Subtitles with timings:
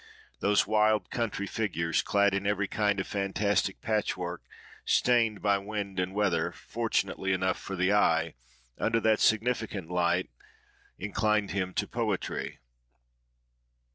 [0.39, 4.41] Those wild country figures, clad in every kind of fantastic patchwork,
[4.83, 8.33] stained by wind and weather fortunately enough for the eye,
[8.79, 10.31] under that significant light
[10.97, 12.57] inclined him to poetry.